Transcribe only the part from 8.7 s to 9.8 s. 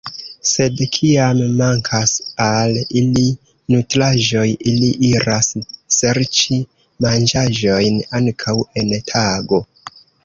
en tago.